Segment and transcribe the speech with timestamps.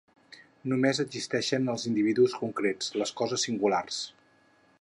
[0.71, 4.05] Només existeixen els individus concrets, les coses singulars.